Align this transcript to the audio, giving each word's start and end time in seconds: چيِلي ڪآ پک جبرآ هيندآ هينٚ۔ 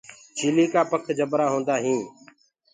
چيِلي 0.37 0.65
ڪآ 0.73 0.81
پک 0.91 1.03
جبرآ 1.17 1.45
هيندآ 1.53 1.75
هينٚ۔ 1.85 2.05